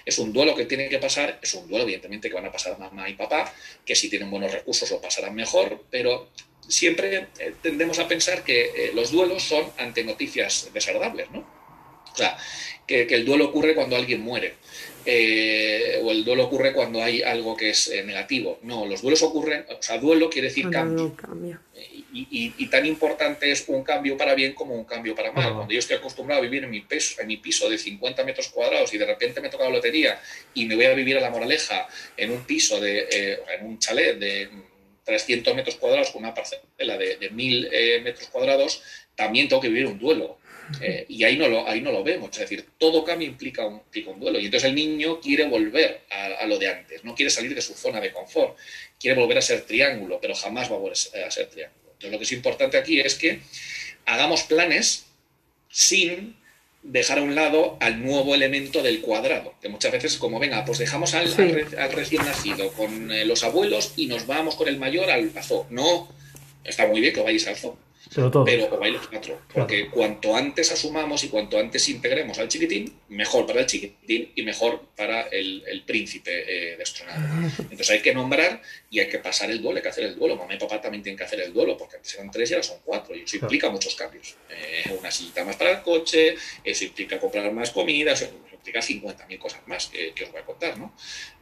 [0.06, 2.78] Es un duelo que tiene que pasar, es un duelo evidentemente que van a pasar
[2.78, 3.52] mamá y papá,
[3.86, 6.30] que si tienen buenos recursos lo pasarán mejor, pero
[6.68, 11.40] siempre eh, tendemos a pensar que eh, los duelos son ante noticias desagradables, ¿no?
[12.12, 12.38] O sea,
[12.86, 14.56] que, el duelo ocurre cuando alguien muere,
[15.12, 18.60] eh, o el duelo ocurre cuando hay algo que es negativo.
[18.64, 21.16] No, los duelos ocurren, o sea, duelo quiere decir cambio
[22.12, 25.54] y, tan importante es un cambio para bien como un cambio para mal.
[25.54, 28.50] Cuando yo estoy acostumbrado a vivir en mi, peso, en mi piso de 50 metros
[28.50, 30.20] cuadrados y de repente me toca la lotería
[30.54, 33.80] y me voy a vivir a la moraleja en un piso, de, eh, en un
[33.80, 34.50] chalet de
[35.04, 38.82] 300 metros cuadrados con una parcela de, de 1000 eh, metros cuadrados,
[39.16, 40.38] también tengo que vivir un duelo.
[40.82, 42.30] Eh, y ahí no, lo, ahí no lo vemos.
[42.32, 44.40] Es decir, todo cambio implica un, un duelo.
[44.40, 47.62] Y entonces el niño quiere volver a, a, lo de antes, no quiere salir de
[47.62, 48.58] su zona de confort,
[49.00, 51.92] quiere volver a ser triángulo, pero jamás va a volver a ser triángulo.
[51.94, 53.42] Entonces, lo que es importante aquí es que
[54.06, 55.06] hagamos planes
[55.70, 56.36] sin
[56.82, 60.78] dejar a un lado al nuevo elemento del cuadrado, que muchas veces como, venga, pues
[60.78, 61.34] dejamos al,
[61.92, 65.68] recién nacido con eh, los abuelos y nos vamos con el mayor al zoo.
[65.70, 66.08] No,
[66.64, 67.78] está muy bien que vayáis al zoo,
[68.14, 68.46] pero, todo.
[68.46, 69.40] pero o baile teatro.
[69.54, 74.44] Porque cuanto antes asumamos y cuanto antes integremos al chiquitín, mejor para el chiquitín y
[74.44, 77.22] mejor para el, el príncipe eh, destronado.
[77.60, 80.36] Entonces hay que nombrar y hay que pasar el duelo, hay que hacer el duelo.
[80.36, 82.64] Mamá y papá también tienen que hacer el duelo, porque antes eran tres y ahora
[82.64, 83.16] son cuatro.
[83.16, 84.36] Y eso implica muchos cambios.
[84.50, 89.38] Eh, una sillita más para el coche, eso implica comprar más comida, eso implica 50.000
[89.38, 90.94] cosas más que, que os voy a contar, ¿no?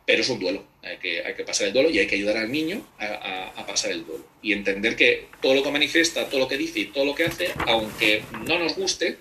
[0.08, 0.64] pero es un duelo.
[0.84, 3.92] Hay que, hay que pasar el duelo y hay que ayudar al niño a, pasar
[3.92, 4.24] el duelo.
[4.42, 7.26] Y entender que todo lo que manifiesta, todo lo que dice y todo lo que
[7.26, 9.18] hace, aunque no nos guste,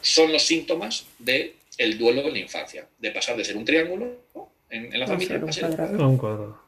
[0.00, 4.16] son los síntomas del el duelo en la infancia, de pasar de ser un triángulo
[4.70, 6.67] en, la familia a ser un cuadrado.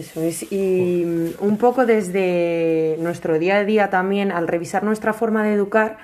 [0.00, 0.50] Eso es.
[0.50, 1.04] Y
[1.40, 5.98] un poco desde nuestro día a día también, al revisar nuestra forma de educar,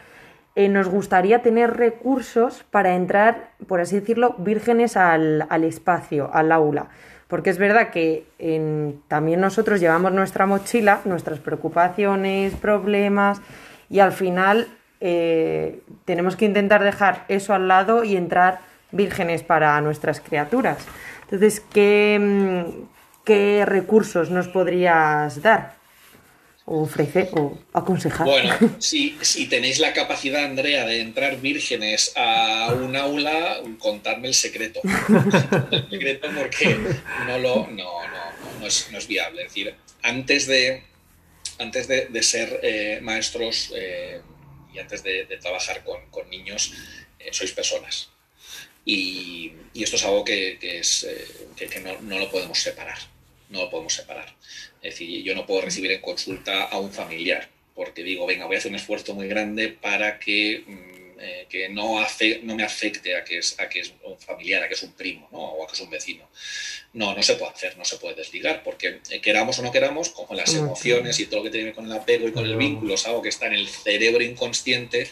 [0.55, 6.89] eh, nos gustaría tener recursos para entrar, por así decirlo, vírgenes al, espacio, al aula.
[7.27, 8.27] Porque es verdad que
[9.09, 13.41] también nosotros llevamos nuestra mochila, nuestras preocupaciones, problemas,
[13.89, 14.69] y al final
[15.01, 18.61] eh, tenemos que intentar dejar eso al lado y entrar
[18.93, 20.87] vírgenes para nuestras criaturas.
[21.23, 22.96] Entonces, ¿qué, mm,
[23.27, 25.77] qué recursos nos podrías dar?
[26.67, 28.27] o ofrecer o aconsejar.
[28.27, 34.35] Bueno, si, si tenéis la capacidad, Andrea, de entrar vírgenes a un aula, contadme el
[34.35, 34.81] secreto.
[35.71, 36.77] el secreto porque
[37.29, 39.43] no, lo, no, no, no, es, no es viable.
[39.43, 40.83] Es decir, antes de
[41.59, 44.21] antes de, ser eh, maestros eh,
[44.75, 46.73] y antes de, trabajar con, niños,
[47.31, 48.11] sois personas.
[48.85, 51.07] Y, esto es algo que, es,
[51.57, 52.99] que, no, no, lo podemos separar.
[53.51, 54.35] No lo podemos separar.
[54.83, 58.57] Es decir, yo no puedo recibir en consulta a un familiar porque digo, venga, voy
[58.57, 61.99] a hacer un esfuerzo muy grande para que mm, eh, que no,
[62.43, 64.93] no me afecte a que, es, a que es un familiar, a que es un
[64.93, 66.29] primo o a que es un vecino.
[66.93, 70.11] No, no se puede hacer, no se puede desligar, porque eh, queramos o no queramos,
[70.11, 72.95] con las emociones y todo lo que tiene con el apego y con el vínculo,
[72.95, 75.11] es algo que está en el cerebro inconsciente,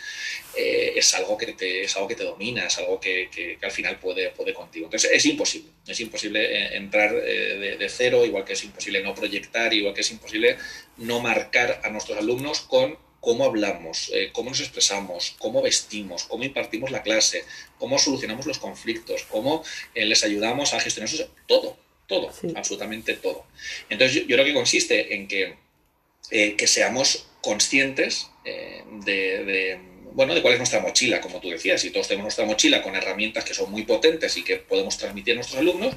[0.57, 3.73] eh, es, algo que te, es algo que te domina, es algo que, que, al
[3.73, 4.87] final puede, puede contigo.
[4.87, 9.73] Entonces es imposible, es imposible entrar de, de cero, igual que es imposible no proyectar,
[9.73, 10.59] igual que es imposible
[10.99, 16.45] no marcar a nuestros alumnos con cómo hablamos, eh, cómo nos expresamos, cómo vestimos, cómo
[16.45, 17.45] impartimos la clase,
[17.79, 23.47] cómo solucionamos los conflictos, cómo eh, les ayudamos a gestionar eso, todo, todo, absolutamente todo.
[23.89, 25.57] Entonces yo, creo que consiste en que,
[26.31, 29.81] eh, que seamos conscientes de
[30.14, 32.94] bueno, de cuál es nuestra mochila, como tú decías, y todos tenemos nuestra mochila con
[32.94, 35.96] herramientas que son muy potentes y que podemos transmitir a nuestros alumnos,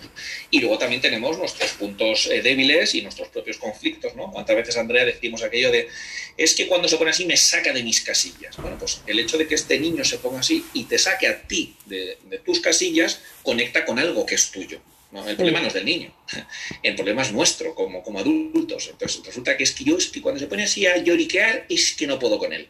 [0.49, 4.31] y luego también tenemos nuestros puntos eh, débiles y nuestros propios conflictos, ¿no?
[4.31, 5.87] ¿Cuántas veces, Andrea, decimos aquello de,
[6.35, 8.57] es que cuando se pone así me saca de mis casillas?
[8.57, 11.43] Bueno, pues el hecho de que este niño se ponga así y te saque a
[11.43, 14.81] ti de, tus casillas, conecta con algo que es tuyo.
[15.27, 16.13] El problema no es del niño,
[16.83, 18.89] el problema es nuestro como, como adultos.
[18.91, 21.93] Entonces resulta que es que yo es que cuando se pone así a lloriquear es
[21.93, 22.67] que no puedo con él.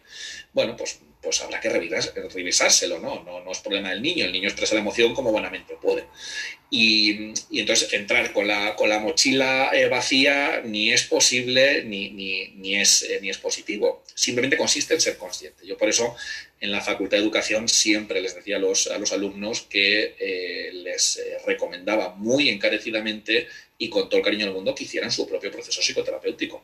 [0.53, 3.23] Bueno, pues pues habrá que revisárselo, ¿no?
[3.23, 3.43] ¿no?
[3.43, 6.05] No es problema del niño, el niño expresa la emoción como buenamente puede.
[6.69, 12.75] Y, entonces entrar con la, con la mochila eh, vacía ni es posible ni, ni,
[12.75, 14.03] es, eh, ni es positivo.
[14.13, 15.65] Simplemente consiste en ser consciente.
[15.65, 16.15] Yo por eso
[16.59, 20.71] en la Facultad de Educación siempre les decía a los, a los alumnos que eh,
[20.73, 23.47] les recomendaba muy encarecidamente
[23.79, 26.63] y con todo el cariño del mundo que hicieran su propio proceso psicoterapéutico,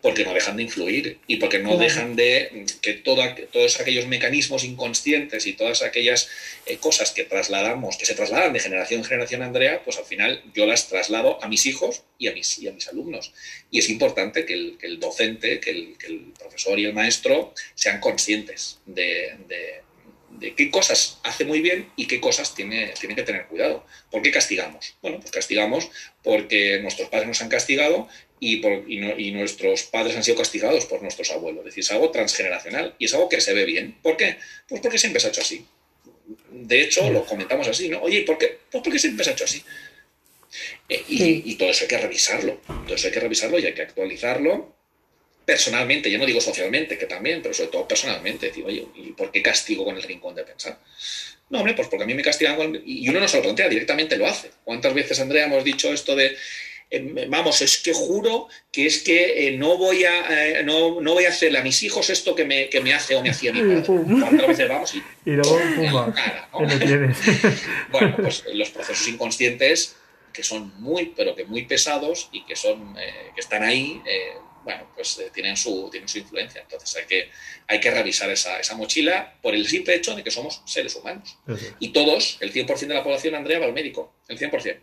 [0.00, 5.46] porque no dejan de influir y porque no dejan de que todos aquellos mecanismos inconscientes
[5.46, 6.28] y todas aquellas
[6.66, 10.42] eh, cosas que trasladamos, que se trasladan de generación en generación, Andrea, pues al final
[10.54, 13.32] yo las traslado a mis hijos y a mis, y a mis alumnos.
[13.70, 19.31] Y es importante que el, docente, que el, profesor y el maestro sean conscientes de
[19.48, 23.86] de qué cosas hace muy bien y qué cosas tiene, tiene que tener cuidado.
[24.10, 24.94] ¿Por qué castigamos?
[25.02, 25.90] Bueno, pues castigamos
[26.22, 28.08] porque nuestros padres nos han castigado
[28.40, 31.60] y, por, y, nuestros padres han sido castigados por nuestros abuelos.
[31.60, 33.96] Es decir, es algo transgeneracional y es algo que se ve bien.
[34.02, 34.38] ¿Por qué?
[34.68, 35.64] Pues porque siempre se ha hecho así.
[36.50, 38.00] De hecho, lo comentamos así, ¿no?
[38.02, 38.58] Oye, ¿por qué?
[38.70, 39.62] Pues porque siempre se ha hecho así.
[40.88, 42.60] Eh, y, y todo eso hay que revisarlo.
[42.66, 44.74] Todo eso hay que revisarlo y hay que actualizarlo
[45.44, 49.30] personalmente, yo no digo socialmente, que también, pero sobre todo personalmente, decir, oye, ¿y por
[49.30, 50.78] qué castigo con el rincón de pensar?
[51.50, 53.68] No, hombre, pues porque a mí me castigan con Y uno no se lo plantea,
[53.68, 54.50] directamente lo hace.
[54.64, 56.34] ¿Cuántas veces, Andrea, hemos dicho esto de,
[56.94, 61.14] eh, vamos, es que juro que es que eh, no, voy a, eh, no, no,
[61.14, 63.50] voy a hacerle a mis hijos esto que me, que me hace o me hacía
[63.50, 63.82] mi padre?
[64.20, 64.94] ¿Cuántas veces vamos?
[64.94, 64.98] Y,
[65.30, 66.50] y luego, pum, cara,
[67.90, 69.96] bueno, pues los procesos inconscientes
[70.34, 74.00] que son muy, pero que muy pesados y que, son, que están ahí
[74.64, 76.62] bueno, pues eh, tienen, su, tienen su influencia.
[76.62, 77.30] Entonces hay que,
[77.66, 81.36] hay que revisar esa, esa mochila por el simple hecho de que somos seres humanos.
[81.78, 84.78] Y todos, el 100% de la población, Andrea, va al médico, el 100%.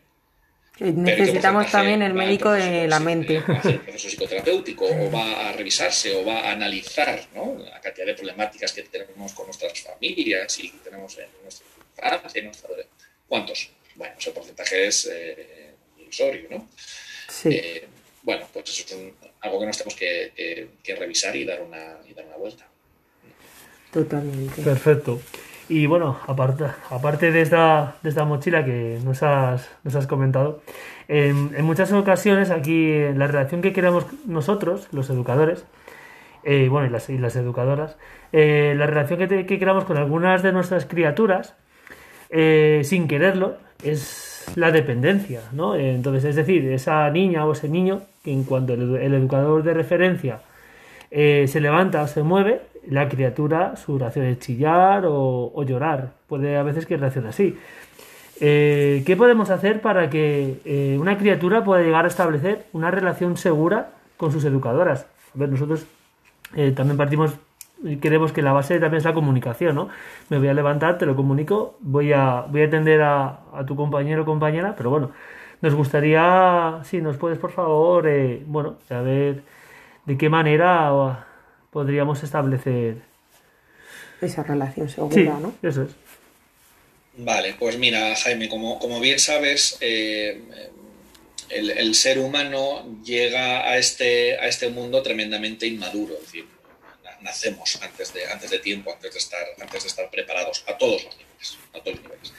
[0.79, 3.39] necesitamos también el médico de la mente.
[3.41, 7.57] Va a hacer proceso psicoterapéutico, o va a revisarse, o va a analizar ¿no?
[7.57, 11.65] la cantidad de problemáticas que tenemos con nuestras familias y que tenemos en nuestra
[12.15, 12.69] infancia y nuestra
[13.27, 13.69] ¿Cuántos?
[13.95, 16.67] Bueno, ese porcentaje es eh, ilusorio, ¿no?
[17.27, 17.49] Sí.
[17.51, 17.87] Eh,
[18.23, 22.25] bueno, pues eso es algo que nos tenemos que, revisar y dar, una, y dar
[22.25, 22.67] una vuelta.
[23.91, 24.61] Totalmente.
[24.61, 25.19] Perfecto.
[25.69, 30.63] Y bueno, aparte, aparte de, esta, de esta mochila que nos has, nos has comentado,
[31.07, 35.65] en, muchas ocasiones aquí la relación que queremos nosotros, los educadores,
[36.43, 37.97] eh, bueno, y las, y las educadoras,
[38.31, 41.55] eh, la relación que, que queramos con algunas de nuestras criaturas,
[42.31, 45.75] eh, sin quererlo, es la dependencia, ¿no?
[45.75, 50.41] Entonces, es decir, esa niña o ese niño en cuanto el, educador de referencia
[51.11, 56.11] eh, se levanta o se mueve, la criatura, su reacción es chillar o, llorar.
[56.27, 57.57] Puede a veces que reaccione así.
[58.41, 63.37] Eh, ¿Qué podemos hacer para que eh, una criatura pueda llegar a establecer una relación
[63.37, 65.07] segura con sus educadoras?
[65.35, 65.85] A ver, nosotros
[66.75, 67.37] también partimos
[68.01, 69.89] queremos que la base también es la comunicación, ¿no?
[70.29, 73.75] Me voy a levantar, te lo comunico, voy a, voy a atender a, a tu
[73.75, 75.11] compañero o compañera, pero bueno,
[75.61, 79.43] nos gustaría, si nos puedes por favor, eh, bueno, saber
[80.05, 81.25] de qué manera
[81.71, 82.97] podríamos establecer
[84.21, 85.53] esa relación segura, ¿no?
[85.61, 85.91] Eso es.
[87.17, 90.41] Vale, pues mira, Jaime, como, como bien sabes, eh,
[91.49, 96.13] el, ser humano llega a este, a este mundo tremendamente inmaduro.
[96.15, 96.47] Es decir,
[97.21, 101.03] nacemos antes de, antes de tiempo, antes de, estar, antes de estar preparados a todos
[101.03, 101.28] los niveles.
[101.73, 102.33] A todos los niveles.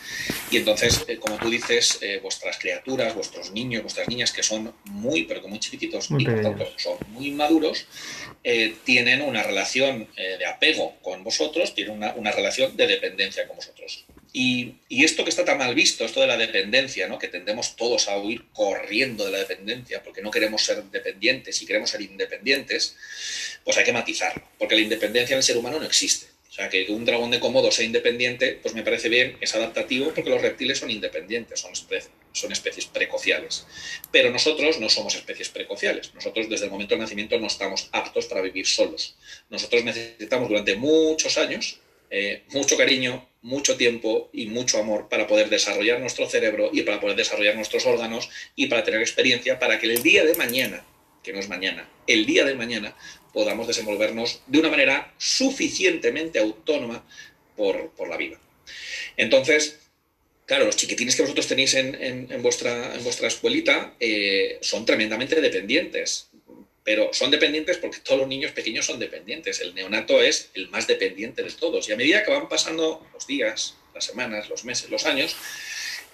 [0.51, 4.75] Y entonces, eh, como tú dices, eh, vuestras criaturas, vuestros niños, vuestras niñas, que son
[4.85, 7.87] muy, pero que muy chiquititos y por tanto son muy maduros,
[8.45, 13.57] eh, tienen una relación de apego con vosotros, tienen una, una relación de dependencia con
[13.57, 14.05] vosotros.
[14.33, 17.19] Y, esto que está tan mal visto, esto de la dependencia, ¿no?
[17.19, 21.67] que tendemos todos a huir corriendo de la dependencia porque no queremos ser dependientes y
[21.67, 22.97] queremos ser independientes,
[23.65, 26.27] pues hay que matizarlo, porque la independencia en el ser humano no existe.
[26.69, 30.43] Que un dragón de Komodo sea independiente, pues me parece bien, es adaptativo porque los
[30.43, 31.73] reptiles son independientes, son,
[32.33, 33.67] son especies precociales.
[34.13, 36.13] Pero nosotros no somos especies precociales.
[36.15, 39.17] Nosotros desde el momento del nacimiento no estamos aptos para vivir solos.
[39.49, 41.81] Nosotros necesitamos durante muchos años
[42.13, 47.01] eh, mucho cariño, mucho tiempo y mucho amor para poder desarrollar nuestro cerebro y para
[47.01, 50.85] poder desarrollar nuestros órganos y para tener experiencia para que el día de mañana,
[51.23, 52.97] que no es mañana, el día de mañana
[53.33, 57.05] podamos desenvolvernos de una manera suficientemente autónoma
[57.57, 58.39] por, la vida.
[59.17, 59.79] Entonces,
[60.47, 66.31] claro, los chiquitines que vosotros tenéis en, vuestra, en vuestra escuelita eh, son tremendamente dependientes
[66.83, 69.61] pero son dependientes porque todos los niños pequeños son dependientes.
[69.61, 71.89] El neonato es el más dependiente de todos.
[71.89, 75.37] Y a medida que van pasando los días, las semanas, los meses, los años,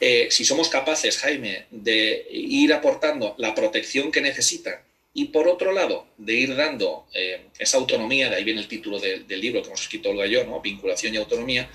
[0.01, 4.81] eh, si somos capaces, Jaime, de ir aportando la protección que necesitan
[5.17, 9.01] y por otro lado, de ir dando eh, esa autonomía, de ahí viene el título
[9.01, 10.61] del libro que hemos escrito Olga y yo, ¿no?
[10.61, 11.71] Vinculación y autonomía,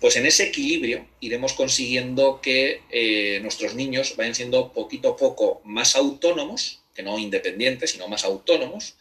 [0.00, 5.60] pues en ese equilibrio iremos consiguiendo que eh, nuestros niños vayan siendo poquito a poco
[5.64, 8.94] más autónomos que no independientes, sino más autónomos,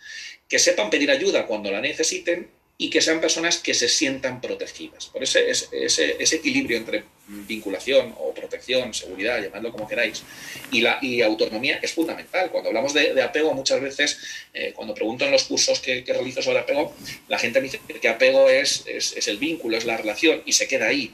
[0.49, 5.05] que sepan pedir ayuda cuando la necesiten y que sean personas que se sientan protegidas.
[5.05, 5.71] Por ese, ese,
[6.19, 10.23] ese equilibrio entre vinculación o protección, seguridad, llamadlo como queráis,
[10.71, 12.51] y la y autonomía es fundamental.
[12.51, 14.19] Cuando hablamos de, apego, muchas veces,
[14.53, 16.93] eh, cuando pregunto en los cursos que, que, realizo sobre apego,
[17.29, 20.53] la gente me dice que apego es, es, es el vínculo, es la relación, y
[20.53, 21.13] se queda ahí.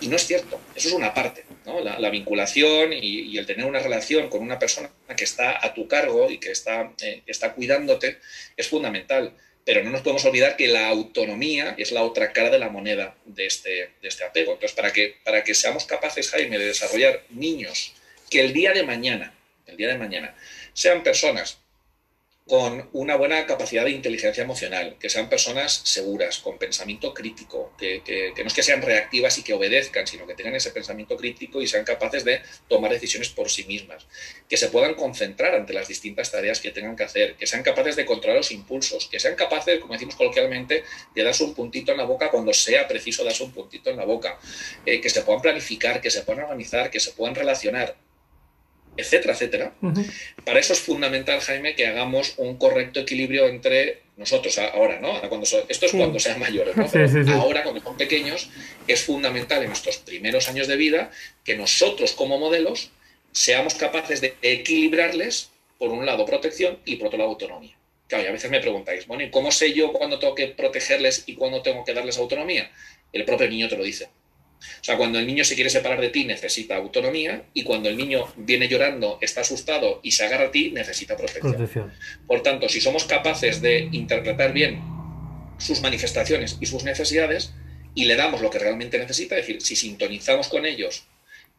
[0.00, 1.44] Y no es cierto, eso es una parte.
[1.82, 6.30] La, vinculación y, el tener una relación con una persona que está a tu cargo
[6.30, 8.18] y que está, eh, está cuidándote
[8.56, 9.34] es fundamental.
[9.68, 13.14] Pero no nos podemos olvidar que la autonomía es la otra cara de la moneda
[13.26, 14.54] de este, de este apego.
[14.54, 17.92] Entonces, para que, para que seamos capaces, Jaime, de desarrollar niños
[18.30, 19.34] que el día de mañana,
[19.66, 20.34] el día de mañana,
[20.72, 21.58] sean personas
[22.48, 28.32] con una buena capacidad de inteligencia emocional, que sean personas seguras, con pensamiento crítico, que,
[28.38, 31.66] no es que sean reactivas y que obedezcan, sino que tengan ese pensamiento crítico y
[31.66, 34.06] sean capaces de tomar decisiones por sí mismas,
[34.48, 37.96] que se puedan concentrar ante las distintas tareas que tengan que hacer, que sean capaces
[37.96, 40.84] de controlar los impulsos, que sean capaces, como decimos coloquialmente,
[41.14, 44.06] de darse un puntito en la boca cuando sea preciso darse un puntito en la
[44.06, 44.38] boca,
[44.86, 48.07] eh, que se puedan planificar, que se puedan organizar, que se puedan relacionar
[48.98, 49.72] etcétera, etcétera.
[50.44, 55.20] Para eso es fundamental, Jaime, que hagamos un correcto equilibrio entre nosotros ahora, ¿no?
[55.28, 56.84] cuando esto es cuando sean mayores, ¿no?
[57.34, 58.50] ahora, cuando son pequeños,
[58.88, 61.10] es fundamental en nuestros primeros años de vida
[61.44, 62.90] que nosotros como modelos
[63.30, 67.76] seamos capaces de equilibrarles, por un lado, protección y por otro lado, autonomía.
[68.08, 71.22] Claro, y a veces me preguntáis, bueno, ¿y cómo sé yo cuándo tengo que protegerles
[71.26, 72.70] y cuándo tengo que darles autonomía?
[73.12, 74.08] El propio niño te lo dice.
[74.58, 77.96] O sea, cuando el niño se quiere separar de ti necesita autonomía y cuando el
[77.96, 81.92] niño viene llorando, está asustado y se agarra a ti, necesita protección.
[82.26, 84.80] Por tanto, si somos capaces de interpretar bien
[85.58, 87.52] sus manifestaciones y sus necesidades
[87.94, 91.04] y le damos lo que realmente necesita, es decir, si sintonizamos con ellos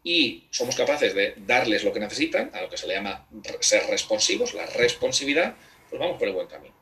[0.04, 3.28] y somos capaces de darles lo que necesitan, a lo que se le llama
[3.60, 5.56] ser responsivos, la responsividad,
[5.90, 6.74] pues vamos por el buen camino.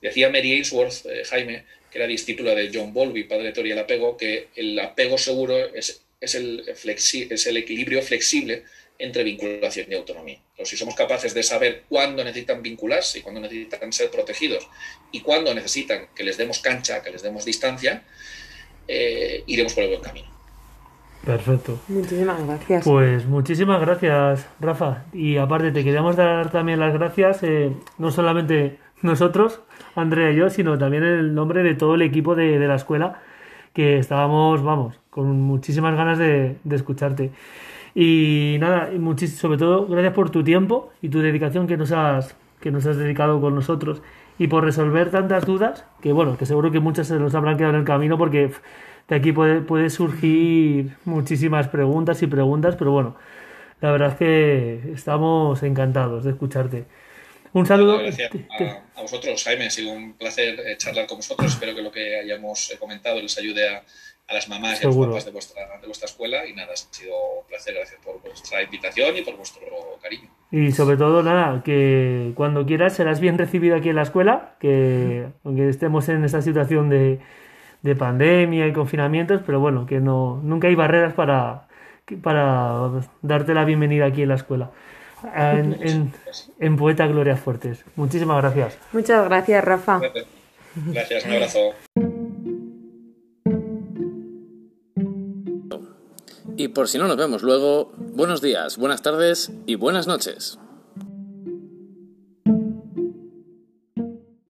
[0.00, 1.64] Decía Mary Ainsworth, eh, Jaime,
[1.94, 5.56] que era discípula de John Bowlby, padre de teoría del apego, que el apego seguro
[5.56, 8.64] es, es, el, es el equilibrio flexible
[8.98, 10.40] entre vinculación y autonomía.
[10.50, 14.66] Entonces, si somos capaces de saber cuándo necesitan vincularse y cuándo necesitan ser protegidos
[15.12, 18.02] y cuándo necesitan que les demos cancha, que les demos distancia,
[18.88, 20.34] eh, iremos por el buen camino.
[21.24, 21.80] Perfecto.
[21.86, 22.84] Muchísimas gracias.
[22.84, 25.04] Pues muchísimas gracias, Rafa.
[25.12, 29.60] Y aparte te queríamos dar también las gracias, eh, no solamente nosotros,
[29.94, 33.20] Andrea y yo, sino también el nombre de todo el equipo de, la escuela,
[33.74, 37.30] que estábamos, vamos, con muchísimas ganas de, escucharte.
[37.94, 38.90] Y nada,
[39.28, 42.96] sobre todo, gracias por tu tiempo y tu dedicación que nos has, que nos has
[42.96, 44.02] dedicado con nosotros
[44.38, 47.74] y por resolver tantas dudas, que bueno, que seguro que muchas se nos habrán quedado
[47.74, 48.52] en el camino porque
[49.08, 53.16] de aquí puede, puede surgir muchísimas preguntas y preguntas, pero bueno,
[53.80, 56.86] la verdad es que estamos encantados de escucharte.
[57.54, 57.98] Un saludo.
[57.98, 58.32] Gracias
[58.96, 59.66] a, vosotros, Jaime.
[59.66, 61.52] Ha sido un placer eh, charlar con vosotros.
[61.52, 63.82] Espero que lo que hayamos eh, comentado les ayude a,
[64.32, 66.44] las mamás y a los papás de vuestra, de vuestra escuela.
[66.46, 67.74] Y nada, ha sido un placer.
[67.74, 69.62] Gracias por vuestra invitación y por vuestro
[70.02, 70.28] cariño.
[70.50, 75.28] Y sobre todo, nada, que cuando quieras serás bien recibido aquí en la escuela, que
[75.44, 77.20] aunque estemos en esta situación de,
[77.82, 81.68] de pandemia y confinamientos, pero bueno, que no nunca hay barreras para,
[82.20, 82.90] para
[83.22, 84.72] darte la bienvenida aquí en la escuela.
[85.34, 86.12] En,
[86.58, 87.84] en, Poeta Gloria Fuertes.
[87.96, 88.78] Muchísimas gracias.
[88.92, 90.00] Muchas gracias, Rafa.
[90.74, 91.58] Gracias, un abrazo.
[96.56, 100.58] Y por si no nos vemos luego, buenos días, buenas tardes y buenas noches.